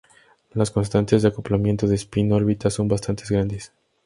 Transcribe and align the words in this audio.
Las 0.53 0.71
constantes 0.71 1.21
de 1.21 1.27
acoplamiento 1.27 1.85
de 1.87 1.93
spin-órbita 1.93 2.71
son 2.71 2.87
bastante 2.87 3.23
grandes. 3.29 3.71